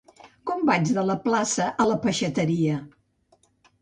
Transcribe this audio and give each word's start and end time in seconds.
Com 0.51 0.61
vaig 0.69 0.93
de 0.99 1.03
la 1.09 1.15
Plaça 1.27 1.67
a 1.85 1.87
la 1.91 1.99
peixateria? 2.07 2.81